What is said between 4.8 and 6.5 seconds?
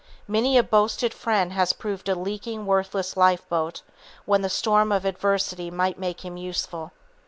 of adversity might make him